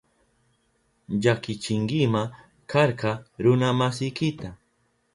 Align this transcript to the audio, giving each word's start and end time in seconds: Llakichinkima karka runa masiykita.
Llakichinkima 1.15 2.21
karka 2.71 3.11
runa 3.43 3.69
masiykita. 3.79 4.47